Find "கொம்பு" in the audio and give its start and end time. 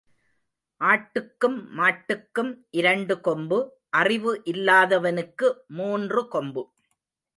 3.21-3.59, 6.27-6.63